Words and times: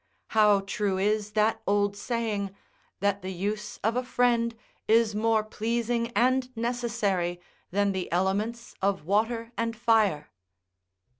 how 0.29 0.61
true 0.61 0.97
is 0.97 1.33
that 1.33 1.61
old 1.67 1.95
saying, 1.95 2.55
that 3.01 3.21
the 3.21 3.31
use 3.31 3.77
of 3.83 3.95
a 3.95 4.01
friend 4.03 4.55
is 4.87 5.13
more 5.13 5.43
pleasing 5.43 6.07
and 6.15 6.49
necessary 6.57 7.39
than 7.69 7.91
the 7.91 8.11
elements 8.11 8.73
of 8.81 9.05
water 9.05 9.51
and 9.59 9.75
fire! 9.75 10.31